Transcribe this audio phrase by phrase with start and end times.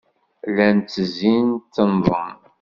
[0.49, 2.35] Llan ttezzin, ttennḍen.